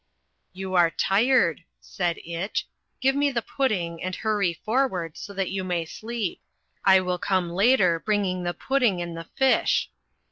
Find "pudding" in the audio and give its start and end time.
3.43-4.01, 8.55-8.99